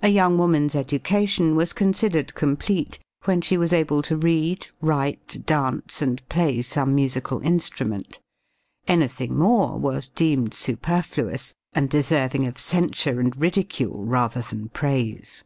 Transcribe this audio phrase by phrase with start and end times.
[0.00, 6.00] A young woman's education was considered complete when she was able to read, write, dance
[6.00, 8.20] and play some musical instrument.
[8.86, 15.42] Anything more was deemed superfluous and deserving of censure and ridicule rather than praise.